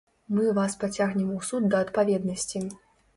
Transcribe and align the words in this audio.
Мы 0.35 0.45
вас 0.59 0.75
пацягнем 0.83 1.27
у 1.35 1.37
суд 1.49 1.67
да 1.73 1.83
адпаведнасці. 1.85 2.63